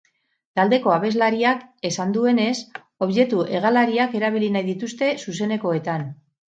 [0.59, 2.55] Taldeko abeslariak esan duenez,
[3.09, 6.13] objektu hegalariak erabili nahi dituzte zuzenekoetan.